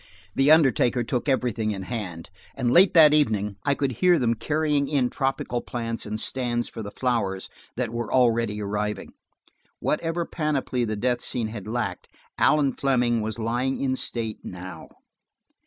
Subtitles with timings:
[0.33, 4.87] The undertaker took everything in hand, and late that evening I could hear them carrying
[4.89, 9.13] in tropical plants and stands for the flowers that were already arriving.
[9.79, 12.07] Whatever panoply the death scene had lacked,
[12.39, 14.87] Allan Fleming was lying in state now.